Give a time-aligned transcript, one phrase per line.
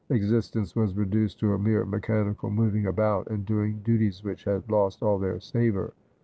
[0.09, 5.03] Existence was reduced to a mere mechanical moving about, and doing duties which had lost
[5.03, 5.93] all their savour.